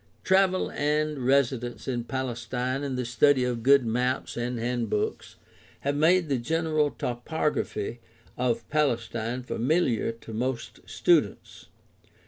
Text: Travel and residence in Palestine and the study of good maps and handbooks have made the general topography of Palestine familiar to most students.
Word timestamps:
Travel 0.23 0.71
and 0.71 1.19
residence 1.27 1.87
in 1.87 2.05
Palestine 2.05 2.83
and 2.83 2.97
the 2.97 3.05
study 3.05 3.43
of 3.43 3.61
good 3.61 3.85
maps 3.85 4.35
and 4.35 4.57
handbooks 4.57 5.35
have 5.81 5.95
made 5.95 6.27
the 6.27 6.39
general 6.39 6.89
topography 6.89 7.99
of 8.35 8.67
Palestine 8.69 9.43
familiar 9.43 10.11
to 10.11 10.33
most 10.33 10.79
students. 10.89 11.67